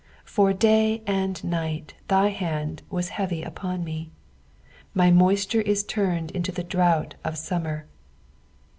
4 0.25 0.49
For 0.49 0.53
day 0.57 1.03
and 1.05 1.43
night 1.43 1.93
thy 2.07 2.29
hand 2.29 2.81
was 2.89 3.09
heavy 3.09 3.43
upon 3.43 3.83
me: 3.83 4.09
my 4.95 5.11
moisture 5.11 5.61
is 5.61 5.83
turned 5.83 6.31
into 6.31 6.51
the 6.51 6.63
drought 6.63 7.13
of 7.23 7.37
summer. 7.37 7.85